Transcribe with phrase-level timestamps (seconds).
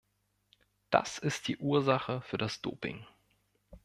[0.89, 3.05] Das ist die Ursache für das Doping.